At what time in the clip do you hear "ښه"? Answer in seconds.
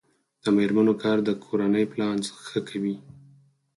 2.47-2.59